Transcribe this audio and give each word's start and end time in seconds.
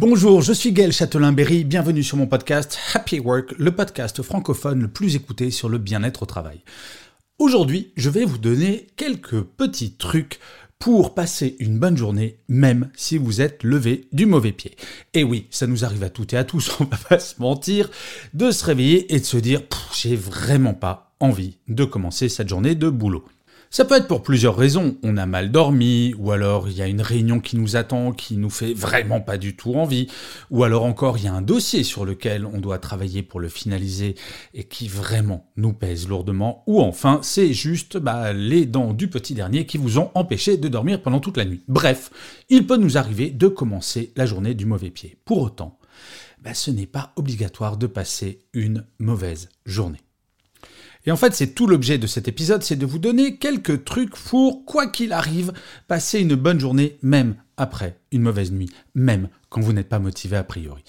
Bonjour, 0.00 0.40
je 0.40 0.54
suis 0.54 0.72
Gaël 0.72 0.92
Châtelain-Berry, 0.92 1.62
bienvenue 1.64 2.02
sur 2.02 2.16
mon 2.16 2.26
podcast 2.26 2.78
Happy 2.94 3.20
Work, 3.20 3.52
le 3.58 3.70
podcast 3.70 4.22
francophone 4.22 4.80
le 4.80 4.88
plus 4.88 5.14
écouté 5.14 5.50
sur 5.50 5.68
le 5.68 5.76
bien-être 5.76 6.22
au 6.22 6.26
travail. 6.26 6.62
Aujourd'hui, 7.38 7.92
je 7.98 8.08
vais 8.08 8.24
vous 8.24 8.38
donner 8.38 8.86
quelques 8.96 9.42
petits 9.42 9.92
trucs 9.92 10.40
pour 10.78 11.12
passer 11.12 11.54
une 11.58 11.78
bonne 11.78 11.98
journée, 11.98 12.38
même 12.48 12.88
si 12.96 13.18
vous 13.18 13.42
êtes 13.42 13.62
levé 13.62 14.08
du 14.10 14.24
mauvais 14.24 14.52
pied. 14.52 14.74
Et 15.12 15.22
oui, 15.22 15.48
ça 15.50 15.66
nous 15.66 15.84
arrive 15.84 16.02
à 16.02 16.08
toutes 16.08 16.32
et 16.32 16.38
à 16.38 16.44
tous, 16.44 16.74
on 16.80 16.84
va 16.84 16.96
pas 16.96 17.18
se 17.18 17.38
mentir, 17.38 17.90
de 18.32 18.52
se 18.52 18.64
réveiller 18.64 19.14
et 19.14 19.20
de 19.20 19.24
se 19.26 19.36
dire, 19.36 19.60
j'ai 19.94 20.16
vraiment 20.16 20.72
pas 20.72 21.14
envie 21.20 21.58
de 21.68 21.84
commencer 21.84 22.30
cette 22.30 22.48
journée 22.48 22.74
de 22.74 22.88
boulot. 22.88 23.26
Ça 23.72 23.84
peut 23.84 23.94
être 23.94 24.08
pour 24.08 24.24
plusieurs 24.24 24.56
raisons. 24.56 24.96
On 25.04 25.16
a 25.16 25.26
mal 25.26 25.52
dormi, 25.52 26.12
ou 26.18 26.32
alors 26.32 26.68
il 26.68 26.76
y 26.76 26.82
a 26.82 26.88
une 26.88 27.00
réunion 27.00 27.38
qui 27.38 27.56
nous 27.56 27.76
attend 27.76 28.10
qui 28.10 28.36
nous 28.36 28.50
fait 28.50 28.74
vraiment 28.74 29.20
pas 29.20 29.38
du 29.38 29.54
tout 29.54 29.74
envie, 29.74 30.08
ou 30.50 30.64
alors 30.64 30.84
encore 30.84 31.18
il 31.18 31.24
y 31.26 31.28
a 31.28 31.32
un 31.32 31.40
dossier 31.40 31.84
sur 31.84 32.04
lequel 32.04 32.44
on 32.44 32.58
doit 32.58 32.80
travailler 32.80 33.22
pour 33.22 33.38
le 33.38 33.48
finaliser 33.48 34.16
et 34.54 34.64
qui 34.64 34.88
vraiment 34.88 35.48
nous 35.56 35.72
pèse 35.72 36.08
lourdement, 36.08 36.64
ou 36.66 36.80
enfin 36.80 37.20
c'est 37.22 37.52
juste 37.52 37.96
bah, 37.96 38.32
les 38.32 38.66
dents 38.66 38.92
du 38.92 39.06
petit 39.06 39.34
dernier 39.34 39.66
qui 39.66 39.78
vous 39.78 39.98
ont 39.98 40.10
empêché 40.14 40.56
de 40.56 40.66
dormir 40.66 41.00
pendant 41.00 41.20
toute 41.20 41.36
la 41.36 41.44
nuit. 41.44 41.62
Bref, 41.68 42.10
il 42.48 42.66
peut 42.66 42.76
nous 42.76 42.98
arriver 42.98 43.30
de 43.30 43.46
commencer 43.46 44.12
la 44.16 44.26
journée 44.26 44.54
du 44.54 44.66
mauvais 44.66 44.90
pied. 44.90 45.16
Pour 45.24 45.42
autant, 45.42 45.78
bah, 46.42 46.54
ce 46.54 46.72
n'est 46.72 46.86
pas 46.86 47.12
obligatoire 47.14 47.76
de 47.76 47.86
passer 47.86 48.40
une 48.52 48.84
mauvaise 48.98 49.48
journée. 49.64 50.00
Et 51.06 51.12
en 51.12 51.16
fait, 51.16 51.34
c'est 51.34 51.54
tout 51.54 51.66
l'objet 51.66 51.98
de 51.98 52.06
cet 52.06 52.28
épisode, 52.28 52.62
c'est 52.62 52.76
de 52.76 52.86
vous 52.86 52.98
donner 52.98 53.36
quelques 53.36 53.84
trucs 53.84 54.14
pour, 54.14 54.64
quoi 54.64 54.86
qu'il 54.86 55.12
arrive, 55.12 55.52
passer 55.88 56.20
une 56.20 56.34
bonne 56.34 56.60
journée, 56.60 56.98
même 57.02 57.36
après 57.56 57.98
une 58.12 58.22
mauvaise 58.22 58.52
nuit, 58.52 58.70
même 58.94 59.28
quand 59.48 59.60
vous 59.60 59.72
n'êtes 59.72 59.88
pas 59.88 59.98
motivé 59.98 60.36
a 60.36 60.44
priori. 60.44 60.82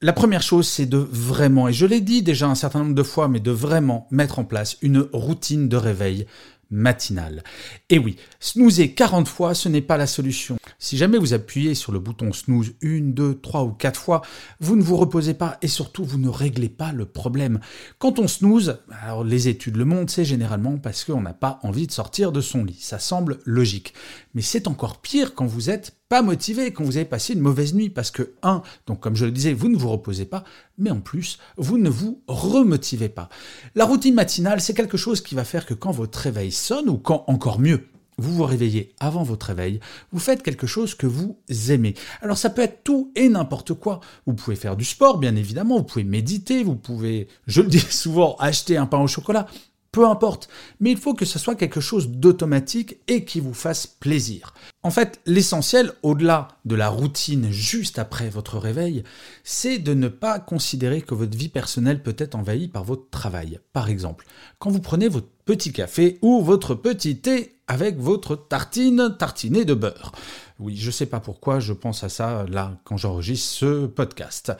La 0.00 0.12
première 0.12 0.42
chose, 0.42 0.68
c'est 0.68 0.86
de 0.86 0.96
vraiment, 0.96 1.68
et 1.68 1.72
je 1.72 1.84
l'ai 1.84 2.00
dit 2.00 2.22
déjà 2.22 2.46
un 2.46 2.54
certain 2.54 2.80
nombre 2.80 2.94
de 2.94 3.02
fois, 3.02 3.28
mais 3.28 3.40
de 3.40 3.50
vraiment 3.50 4.06
mettre 4.10 4.38
en 4.38 4.44
place 4.44 4.76
une 4.80 5.06
routine 5.12 5.68
de 5.68 5.76
réveil 5.76 6.26
matinale. 6.70 7.42
Et 7.88 7.98
oui, 7.98 8.16
snoozer 8.40 8.94
40 8.94 9.28
fois, 9.28 9.54
ce 9.54 9.68
n'est 9.68 9.82
pas 9.82 9.96
la 9.96 10.06
solution. 10.06 10.58
Si 10.78 10.96
jamais 10.96 11.18
vous 11.18 11.34
appuyez 11.34 11.74
sur 11.74 11.92
le 11.92 11.98
bouton 11.98 12.32
snooze 12.32 12.74
une, 12.80 13.14
deux, 13.14 13.34
trois 13.34 13.64
ou 13.64 13.72
quatre 13.72 14.00
fois, 14.00 14.22
vous 14.60 14.76
ne 14.76 14.82
vous 14.82 14.96
reposez 14.96 15.34
pas 15.34 15.58
et 15.62 15.68
surtout 15.68 16.04
vous 16.04 16.18
ne 16.18 16.28
réglez 16.28 16.68
pas 16.68 16.92
le 16.92 17.06
problème. 17.06 17.60
Quand 17.98 18.18
on 18.18 18.28
snooze, 18.28 18.78
alors 19.02 19.24
les 19.24 19.48
études 19.48 19.76
le 19.76 19.84
montrent, 19.84 20.12
c'est 20.12 20.24
généralement 20.24 20.78
parce 20.78 21.04
qu'on 21.04 21.22
n'a 21.22 21.34
pas 21.34 21.58
envie 21.62 21.86
de 21.86 21.92
sortir 21.92 22.32
de 22.32 22.40
son 22.40 22.64
lit. 22.64 22.78
Ça 22.80 22.98
semble 22.98 23.38
logique. 23.44 23.94
Mais 24.34 24.42
c'est 24.42 24.68
encore 24.68 25.00
pire 25.00 25.34
quand 25.34 25.46
vous 25.46 25.70
êtes 25.70 25.97
pas 26.08 26.22
motivé, 26.22 26.72
quand 26.72 26.84
vous 26.84 26.96
avez 26.96 27.06
passé 27.06 27.34
une 27.34 27.40
mauvaise 27.40 27.74
nuit, 27.74 27.90
parce 27.90 28.10
que, 28.10 28.32
un, 28.42 28.62
donc 28.86 29.00
comme 29.00 29.16
je 29.16 29.26
le 29.26 29.32
disais, 29.32 29.52
vous 29.52 29.68
ne 29.68 29.76
vous 29.76 29.90
reposez 29.90 30.24
pas, 30.24 30.44
mais 30.78 30.90
en 30.90 31.00
plus, 31.00 31.38
vous 31.56 31.78
ne 31.78 31.90
vous 31.90 32.22
remotivez 32.26 33.08
pas. 33.08 33.28
La 33.74 33.84
routine 33.84 34.14
matinale, 34.14 34.60
c'est 34.60 34.74
quelque 34.74 34.96
chose 34.96 35.20
qui 35.20 35.34
va 35.34 35.44
faire 35.44 35.66
que 35.66 35.74
quand 35.74 35.90
votre 35.90 36.18
réveil 36.18 36.50
sonne, 36.50 36.88
ou 36.88 36.96
quand 36.96 37.24
encore 37.26 37.58
mieux, 37.58 37.88
vous 38.18 38.34
vous 38.34 38.44
réveillez 38.44 38.94
avant 38.98 39.22
votre 39.22 39.46
réveil, 39.46 39.80
vous 40.12 40.18
faites 40.18 40.42
quelque 40.42 40.66
chose 40.66 40.94
que 40.94 41.06
vous 41.06 41.38
aimez. 41.68 41.94
Alors 42.20 42.36
ça 42.36 42.50
peut 42.50 42.62
être 42.62 42.82
tout 42.82 43.12
et 43.14 43.28
n'importe 43.28 43.74
quoi. 43.74 44.00
Vous 44.26 44.34
pouvez 44.34 44.56
faire 44.56 44.76
du 44.76 44.84
sport, 44.84 45.18
bien 45.18 45.36
évidemment, 45.36 45.78
vous 45.78 45.84
pouvez 45.84 46.04
méditer, 46.04 46.64
vous 46.64 46.74
pouvez, 46.74 47.28
je 47.46 47.62
le 47.62 47.68
dis 47.68 47.78
souvent, 47.90 48.36
acheter 48.36 48.76
un 48.76 48.86
pain 48.86 48.98
au 48.98 49.06
chocolat, 49.06 49.46
peu 49.92 50.06
importe, 50.06 50.48
mais 50.80 50.90
il 50.90 50.96
faut 50.96 51.14
que 51.14 51.24
ce 51.24 51.38
soit 51.38 51.54
quelque 51.54 51.80
chose 51.80 52.08
d'automatique 52.08 52.98
et 53.08 53.24
qui 53.24 53.40
vous 53.40 53.54
fasse 53.54 53.86
plaisir. 53.86 54.54
En 54.82 54.90
fait, 54.90 55.20
l'essentiel, 55.26 55.92
au-delà 56.02 56.48
de 56.64 56.74
la 56.74 56.88
routine 56.88 57.50
juste 57.50 57.98
après 57.98 58.28
votre 58.28 58.58
réveil, 58.58 59.02
c'est 59.44 59.78
de 59.78 59.94
ne 59.94 60.08
pas 60.08 60.38
considérer 60.38 61.02
que 61.02 61.14
votre 61.14 61.36
vie 61.36 61.48
personnelle 61.48 62.02
peut 62.02 62.16
être 62.18 62.34
envahie 62.34 62.68
par 62.68 62.84
votre 62.84 63.08
travail. 63.10 63.60
Par 63.72 63.88
exemple, 63.88 64.26
quand 64.58 64.70
vous 64.70 64.80
prenez 64.80 65.08
votre 65.08 65.28
petit 65.44 65.72
café 65.72 66.18
ou 66.22 66.42
votre 66.42 66.74
petit 66.74 67.18
thé 67.18 67.54
avec 67.66 67.98
votre 67.98 68.36
tartine 68.36 69.16
tartinée 69.18 69.64
de 69.64 69.74
beurre. 69.74 70.12
Oui, 70.58 70.76
je 70.76 70.86
ne 70.86 70.92
sais 70.92 71.06
pas 71.06 71.20
pourquoi 71.20 71.60
je 71.60 71.72
pense 71.72 72.02
à 72.02 72.08
ça 72.08 72.44
là 72.48 72.78
quand 72.84 72.96
j'enregistre 72.96 73.48
ce 73.48 73.86
podcast 73.86 74.52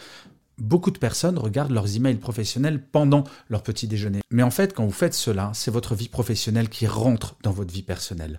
beaucoup 0.59 0.91
de 0.91 0.99
personnes 0.99 1.39
regardent 1.39 1.73
leurs 1.73 1.97
emails 1.97 2.17
professionnels 2.17 2.83
pendant 2.83 3.25
leur 3.49 3.63
petit 3.63 3.87
déjeuner. 3.87 4.21
Mais 4.31 4.43
en 4.43 4.51
fait, 4.51 4.75
quand 4.75 4.85
vous 4.85 4.91
faites 4.91 5.15
cela, 5.15 5.51
c'est 5.55 5.71
votre 5.71 5.95
vie 5.95 6.09
professionnelle 6.09 6.69
qui 6.69 6.87
rentre 6.87 7.37
dans 7.43 7.53
votre 7.53 7.73
vie 7.73 7.83
personnelle. 7.83 8.39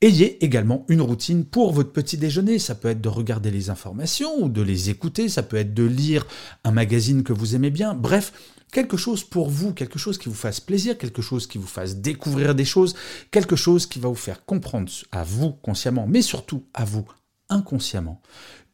Ayez 0.00 0.44
également 0.44 0.84
une 0.88 1.00
routine 1.00 1.44
pour 1.44 1.72
votre 1.72 1.92
petit 1.92 2.16
déjeuner. 2.16 2.58
Ça 2.58 2.74
peut 2.74 2.88
être 2.88 3.00
de 3.00 3.08
regarder 3.08 3.50
les 3.50 3.70
informations 3.70 4.42
ou 4.42 4.48
de 4.48 4.62
les 4.62 4.90
écouter. 4.90 5.28
Ça 5.28 5.42
peut 5.42 5.56
être 5.56 5.74
de 5.74 5.84
lire 5.84 6.26
un 6.64 6.70
magazine 6.70 7.22
que 7.22 7.32
vous 7.32 7.54
aimez 7.54 7.70
bien. 7.70 7.94
Bref, 7.94 8.32
quelque 8.72 8.96
chose 8.96 9.24
pour 9.24 9.48
vous, 9.48 9.72
quelque 9.72 9.98
chose 9.98 10.18
qui 10.18 10.28
vous 10.28 10.34
fasse 10.34 10.60
plaisir, 10.60 10.98
quelque 10.98 11.22
chose 11.22 11.46
qui 11.46 11.58
vous 11.58 11.66
fasse 11.66 11.96
découvrir 11.96 12.54
des 12.54 12.64
choses, 12.64 12.94
quelque 13.30 13.56
chose 13.56 13.86
qui 13.86 13.98
va 13.98 14.08
vous 14.08 14.14
faire 14.14 14.44
comprendre 14.44 14.90
à 15.12 15.24
vous 15.24 15.52
consciemment, 15.52 16.06
mais 16.06 16.22
surtout 16.22 16.64
à 16.74 16.84
vous 16.84 17.06
inconsciemment, 17.48 18.20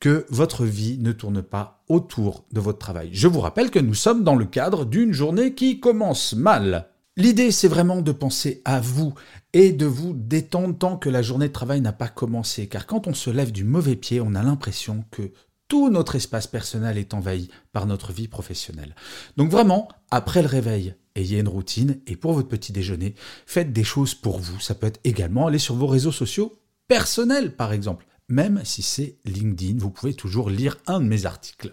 que 0.00 0.26
votre 0.30 0.64
vie 0.64 0.98
ne 0.98 1.12
tourne 1.12 1.42
pas 1.42 1.84
autour 1.88 2.44
de 2.52 2.60
votre 2.60 2.78
travail. 2.78 3.10
Je 3.12 3.28
vous 3.28 3.40
rappelle 3.40 3.70
que 3.70 3.78
nous 3.78 3.94
sommes 3.94 4.24
dans 4.24 4.34
le 4.34 4.46
cadre 4.46 4.84
d'une 4.84 5.12
journée 5.12 5.54
qui 5.54 5.80
commence 5.80 6.34
mal. 6.34 6.88
L'idée, 7.16 7.50
c'est 7.52 7.68
vraiment 7.68 8.00
de 8.00 8.12
penser 8.12 8.62
à 8.64 8.80
vous 8.80 9.14
et 9.52 9.72
de 9.72 9.84
vous 9.84 10.14
détendre 10.14 10.76
tant 10.76 10.96
que 10.96 11.10
la 11.10 11.20
journée 11.20 11.48
de 11.48 11.52
travail 11.52 11.82
n'a 11.82 11.92
pas 11.92 12.08
commencé, 12.08 12.68
car 12.68 12.86
quand 12.86 13.06
on 13.06 13.14
se 13.14 13.28
lève 13.28 13.52
du 13.52 13.64
mauvais 13.64 13.96
pied, 13.96 14.20
on 14.20 14.34
a 14.34 14.42
l'impression 14.42 15.04
que 15.10 15.30
tout 15.68 15.90
notre 15.90 16.16
espace 16.16 16.46
personnel 16.46 16.98
est 16.98 17.14
envahi 17.14 17.48
par 17.72 17.86
notre 17.86 18.12
vie 18.12 18.28
professionnelle. 18.28 18.94
Donc 19.36 19.50
vraiment, 19.50 19.88
après 20.10 20.42
le 20.42 20.48
réveil, 20.48 20.94
ayez 21.14 21.38
une 21.38 21.48
routine 21.48 22.00
et 22.06 22.16
pour 22.16 22.32
votre 22.32 22.48
petit 22.48 22.72
déjeuner, 22.72 23.14
faites 23.46 23.72
des 23.72 23.84
choses 23.84 24.14
pour 24.14 24.38
vous. 24.38 24.58
Ça 24.60 24.74
peut 24.74 24.86
être 24.86 25.00
également 25.04 25.46
aller 25.46 25.58
sur 25.58 25.74
vos 25.74 25.86
réseaux 25.86 26.12
sociaux 26.12 26.58
personnels, 26.88 27.54
par 27.54 27.72
exemple 27.72 28.06
même 28.32 28.62
si 28.64 28.82
c'est 28.82 29.16
LinkedIn, 29.26 29.78
vous 29.78 29.90
pouvez 29.90 30.14
toujours 30.14 30.48
lire 30.48 30.78
un 30.86 31.00
de 31.00 31.04
mes 31.04 31.26
articles. 31.26 31.72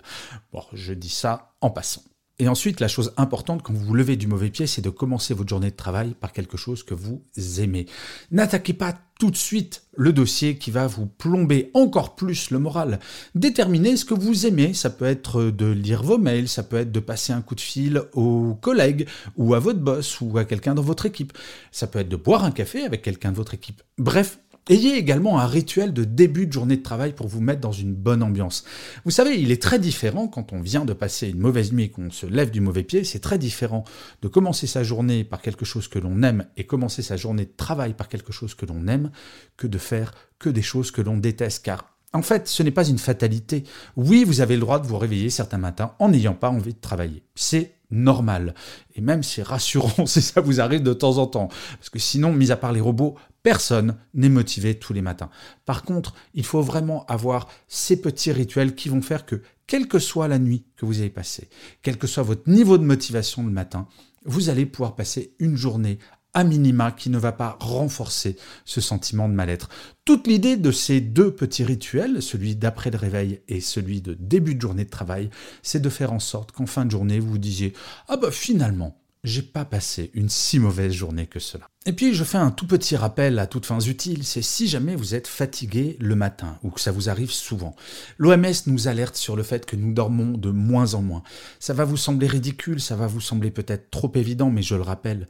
Bon, 0.51 0.61
je 0.73 0.93
dis 0.93 1.09
ça 1.09 1.53
en 1.61 1.69
passant. 1.69 2.03
Et 2.41 2.47
ensuite, 2.47 2.79
la 2.79 2.87
chose 2.87 3.13
importante 3.17 3.63
quand 3.63 3.73
vous 3.73 3.85
vous 3.85 3.93
levez 3.93 4.15
du 4.15 4.27
mauvais 4.27 4.49
pied, 4.49 4.65
c'est 4.65 4.81
de 4.81 4.89
commencer 4.89 5.33
votre 5.33 5.49
journée 5.49 5.71
de 5.71 5.75
travail 5.75 6.15
par 6.19 6.31
quelque 6.31 6.55
chose 6.55 6.83
que 6.83 6.93
vous 6.93 7.21
aimez. 7.59 7.85
N'attaquez 8.31 8.73
pas 8.73 8.93
tout 9.19 9.29
de 9.29 9.35
suite 9.35 9.83
le 9.95 10.13
dossier 10.13 10.57
qui 10.57 10.71
va 10.71 10.87
vous 10.87 11.05
plomber 11.05 11.69
encore 11.73 12.15
plus 12.15 12.51
le 12.51 12.59
moral. 12.59 12.99
Déterminez 13.35 13.97
ce 13.97 14.05
que 14.05 14.13
vous 14.13 14.45
aimez. 14.45 14.73
Ça 14.73 14.89
peut 14.89 15.05
être 15.05 15.43
de 15.43 15.65
lire 15.65 16.01
vos 16.01 16.17
mails, 16.17 16.47
ça 16.47 16.63
peut 16.63 16.77
être 16.77 16.93
de 16.93 17.01
passer 17.01 17.33
un 17.33 17.41
coup 17.41 17.55
de 17.55 17.61
fil 17.61 18.03
aux 18.13 18.55
collègues 18.61 19.07
ou 19.35 19.53
à 19.53 19.59
votre 19.59 19.79
boss 19.79 20.21
ou 20.21 20.37
à 20.37 20.45
quelqu'un 20.45 20.75
dans 20.75 20.81
votre 20.81 21.05
équipe. 21.05 21.37
Ça 21.71 21.87
peut 21.87 21.99
être 21.99 22.09
de 22.09 22.15
boire 22.15 22.45
un 22.45 22.51
café 22.51 22.83
avec 22.83 23.01
quelqu'un 23.01 23.31
de 23.31 23.37
votre 23.37 23.53
équipe. 23.53 23.81
Bref, 23.97 24.39
Ayez 24.67 24.97
également 24.97 25.39
un 25.39 25.47
rituel 25.47 25.93
de 25.93 26.03
début 26.03 26.47
de 26.47 26.53
journée 26.53 26.77
de 26.77 26.83
travail 26.83 27.13
pour 27.13 27.27
vous 27.27 27.41
mettre 27.41 27.61
dans 27.61 27.71
une 27.71 27.93
bonne 27.93 28.21
ambiance. 28.21 28.65
Vous 29.05 29.11
savez, 29.11 29.39
il 29.39 29.51
est 29.51 29.61
très 29.61 29.79
différent 29.79 30.27
quand 30.27 30.53
on 30.53 30.61
vient 30.61 30.85
de 30.85 30.93
passer 30.93 31.29
une 31.29 31.39
mauvaise 31.39 31.73
nuit 31.73 31.85
et 31.85 31.89
qu'on 31.89 32.11
se 32.11 32.25
lève 32.25 32.51
du 32.51 32.61
mauvais 32.61 32.83
pied, 32.83 33.03
c'est 33.03 33.19
très 33.19 33.37
différent 33.37 33.83
de 34.21 34.27
commencer 34.27 34.67
sa 34.67 34.83
journée 34.83 35.23
par 35.23 35.41
quelque 35.41 35.65
chose 35.65 35.87
que 35.87 35.99
l'on 35.99 36.21
aime 36.21 36.45
et 36.57 36.65
commencer 36.65 37.01
sa 37.01 37.17
journée 37.17 37.45
de 37.45 37.53
travail 37.55 37.93
par 37.93 38.09
quelque 38.09 38.31
chose 38.31 38.53
que 38.53 38.65
l'on 38.65 38.87
aime 38.87 39.11
que 39.57 39.67
de 39.67 39.77
faire 39.77 40.13
que 40.37 40.49
des 40.49 40.61
choses 40.61 40.91
que 40.91 41.01
l'on 41.01 41.17
déteste 41.17 41.63
car 41.63 41.95
en 42.11 42.23
fait, 42.23 42.47
ce 42.47 42.63
n'est 42.63 42.71
pas 42.71 42.87
une 42.87 42.97
fatalité. 42.97 43.63
Oui, 43.95 44.23
vous 44.23 44.41
avez 44.41 44.55
le 44.55 44.61
droit 44.61 44.79
de 44.79 44.87
vous 44.87 44.97
réveiller 44.97 45.29
certains 45.29 45.59
matins 45.59 45.93
en 45.99 46.09
n'ayant 46.09 46.33
pas 46.33 46.49
envie 46.49 46.73
de 46.73 46.79
travailler. 46.79 47.23
C'est 47.35 47.75
normal. 47.91 48.53
Et 48.95 49.01
même 49.01 49.23
c'est 49.23 49.43
rassurant 49.43 50.05
si 50.05 50.21
ça 50.21 50.41
vous 50.41 50.61
arrive 50.61 50.83
de 50.83 50.93
temps 50.93 51.17
en 51.17 51.27
temps. 51.27 51.49
Parce 51.77 51.89
que 51.89 51.99
sinon, 51.99 52.33
mis 52.33 52.51
à 52.51 52.57
part 52.57 52.71
les 52.71 52.81
robots, 52.81 53.15
personne 53.43 53.97
n'est 54.13 54.29
motivé 54.29 54.77
tous 54.77 54.93
les 54.93 55.01
matins. 55.01 55.29
Par 55.65 55.83
contre, 55.83 56.13
il 56.33 56.45
faut 56.45 56.61
vraiment 56.61 57.05
avoir 57.07 57.47
ces 57.67 58.01
petits 58.01 58.31
rituels 58.31 58.75
qui 58.75 58.89
vont 58.89 59.01
faire 59.01 59.25
que, 59.25 59.41
quelle 59.67 59.87
que 59.87 59.99
soit 59.99 60.27
la 60.27 60.39
nuit 60.39 60.65
que 60.75 60.85
vous 60.85 60.99
avez 60.99 61.09
passée, 61.09 61.49
quel 61.81 61.97
que 61.97 62.07
soit 62.07 62.23
votre 62.23 62.49
niveau 62.49 62.77
de 62.77 62.83
motivation 62.83 63.43
le 63.43 63.51
matin, 63.51 63.87
vous 64.25 64.49
allez 64.49 64.65
pouvoir 64.65 64.95
passer 64.95 65.33
une 65.39 65.55
journée 65.55 65.99
à 66.33 66.43
minima 66.43 66.91
qui 66.91 67.09
ne 67.09 67.17
va 67.17 67.31
pas 67.31 67.57
renforcer 67.59 68.35
ce 68.65 68.81
sentiment 68.81 69.29
de 69.29 69.33
mal-être. 69.33 69.69
Toute 70.05 70.27
l'idée 70.27 70.57
de 70.57 70.71
ces 70.71 71.01
deux 71.01 71.31
petits 71.31 71.63
rituels, 71.63 72.21
celui 72.21 72.55
d'après 72.55 72.91
le 72.91 72.97
réveil 72.97 73.41
et 73.47 73.61
celui 73.61 74.01
de 74.01 74.13
début 74.13 74.55
de 74.55 74.61
journée 74.61 74.85
de 74.85 74.89
travail, 74.89 75.29
c'est 75.63 75.81
de 75.81 75.89
faire 75.89 76.13
en 76.13 76.19
sorte 76.19 76.51
qu'en 76.51 76.65
fin 76.65 76.85
de 76.85 76.91
journée, 76.91 77.19
vous 77.19 77.31
vous 77.31 77.37
disiez 77.37 77.73
Ah 78.07 78.17
bah 78.17 78.31
finalement, 78.31 78.99
j'ai 79.23 79.41
pas 79.41 79.65
passé 79.65 80.11
une 80.13 80.29
si 80.29 80.59
mauvaise 80.59 80.93
journée 80.93 81.27
que 81.27 81.39
cela. 81.39 81.67
Et 81.85 81.93
puis 81.93 82.13
je 82.13 82.23
fais 82.23 82.37
un 82.37 82.51
tout 82.51 82.67
petit 82.67 82.95
rappel 82.95 83.37
à 83.39 83.47
toutes 83.47 83.65
fins 83.65 83.79
utiles, 83.79 84.23
c'est 84.23 84.41
si 84.41 84.67
jamais 84.67 84.95
vous 84.95 85.15
êtes 85.15 85.27
fatigué 85.27 85.97
le 85.99 86.15
matin 86.15 86.57
ou 86.63 86.69
que 86.69 86.79
ça 86.79 86.91
vous 86.91 87.09
arrive 87.09 87.31
souvent. 87.31 87.75
L'OMS 88.17 88.45
nous 88.67 88.87
alerte 88.87 89.15
sur 89.15 89.35
le 89.35 89.43
fait 89.43 89.65
que 89.65 89.75
nous 89.75 89.93
dormons 89.93 90.37
de 90.37 90.51
moins 90.51 90.93
en 90.93 91.01
moins. 91.01 91.23
Ça 91.59 91.73
va 91.73 91.83
vous 91.83 91.97
sembler 91.97 92.27
ridicule, 92.27 92.79
ça 92.79 92.95
va 92.95 93.07
vous 93.07 93.21
sembler 93.21 93.51
peut-être 93.51 93.89
trop 93.91 94.11
évident, 94.15 94.51
mais 94.51 94.61
je 94.61 94.75
le 94.75 94.83
rappelle, 94.83 95.27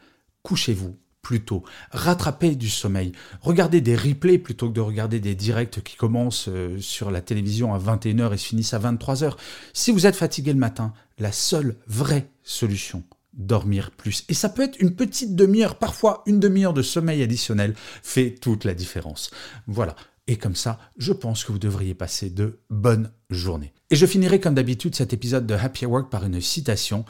couchez-vous 0.49 0.97
plutôt, 1.21 1.63
rattrapez 1.91 2.55
du 2.55 2.71
sommeil, 2.71 3.11
regardez 3.41 3.81
des 3.81 3.95
replays 3.95 4.39
plutôt 4.39 4.67
que 4.67 4.73
de 4.73 4.81
regarder 4.81 5.19
des 5.19 5.35
directs 5.35 5.83
qui 5.83 5.95
commencent 5.95 6.47
euh, 6.49 6.79
sur 6.79 7.11
la 7.11 7.21
télévision 7.21 7.71
à 7.71 7.77
21h 7.77 8.33
et 8.33 8.37
se 8.37 8.47
finissent 8.47 8.73
à 8.73 8.79
23h. 8.79 9.35
Si 9.73 9.91
vous 9.91 10.07
êtes 10.07 10.15
fatigué 10.15 10.51
le 10.51 10.57
matin, 10.57 10.91
la 11.19 11.31
seule 11.31 11.75
vraie 11.85 12.31
solution, 12.41 13.03
dormir 13.33 13.91
plus. 13.91 14.25
Et 14.27 14.33
ça 14.33 14.49
peut 14.49 14.63
être 14.63 14.79
une 14.79 14.95
petite 14.95 15.35
demi-heure, 15.35 15.75
parfois 15.75 16.23
une 16.25 16.39
demi-heure 16.39 16.73
de 16.73 16.81
sommeil 16.81 17.21
additionnel 17.21 17.75
fait 18.01 18.31
toute 18.31 18.63
la 18.63 18.73
différence. 18.73 19.29
Voilà. 19.67 19.95
Et 20.29 20.35
comme 20.35 20.55
ça, 20.55 20.77
je 20.95 21.11
pense 21.11 21.43
que 21.43 21.51
vous 21.51 21.57
devriez 21.57 21.95
passer 21.95 22.29
de 22.29 22.59
bonnes 22.69 23.11
journées. 23.31 23.73
Et 23.89 23.95
je 23.95 24.05
finirai 24.05 24.39
comme 24.39 24.53
d'habitude 24.53 24.93
cet 24.93 25.11
épisode 25.11 25.47
de 25.47 25.55
Happy 25.55 25.87
Work 25.87 26.11
par 26.11 26.23
une 26.23 26.39
citation. 26.39 27.03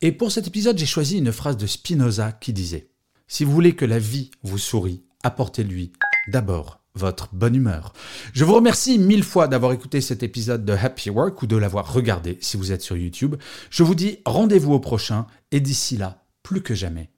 Et 0.00 0.10
pour 0.10 0.32
cet 0.32 0.48
épisode, 0.48 0.76
j'ai 0.76 0.84
choisi 0.84 1.18
une 1.18 1.30
phrase 1.30 1.56
de 1.56 1.68
Spinoza 1.68 2.32
qui 2.32 2.52
disait 2.52 2.88
Si 3.28 3.44
vous 3.44 3.52
voulez 3.52 3.76
que 3.76 3.84
la 3.84 4.00
vie 4.00 4.32
vous 4.42 4.58
sourie, 4.58 5.04
apportez-lui 5.22 5.92
d'abord 6.26 6.80
votre 6.96 7.28
bonne 7.32 7.54
humeur. 7.54 7.92
Je 8.32 8.44
vous 8.44 8.54
remercie 8.54 8.98
mille 8.98 9.22
fois 9.22 9.46
d'avoir 9.46 9.70
écouté 9.70 10.00
cet 10.00 10.24
épisode 10.24 10.64
de 10.64 10.72
Happy 10.72 11.10
Work 11.10 11.42
ou 11.42 11.46
de 11.46 11.56
l'avoir 11.56 11.92
regardé 11.92 12.38
si 12.40 12.56
vous 12.56 12.72
êtes 12.72 12.82
sur 12.82 12.96
YouTube. 12.96 13.36
Je 13.70 13.84
vous 13.84 13.94
dis 13.94 14.18
rendez-vous 14.26 14.72
au 14.72 14.80
prochain 14.80 15.28
et 15.52 15.60
d'ici 15.60 15.96
là, 15.96 16.24
plus 16.42 16.60
que 16.60 16.74
jamais, 16.74 17.12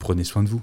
prenez 0.00 0.24
soin 0.24 0.42
de 0.42 0.48
vous. 0.48 0.62